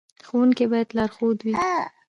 ښوونکی 0.27 0.65
باید 0.71 0.89
لارښود 0.97 1.37
وي 1.45 1.53